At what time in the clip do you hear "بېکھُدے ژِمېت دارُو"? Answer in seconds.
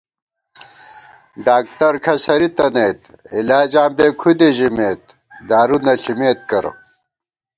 3.97-5.77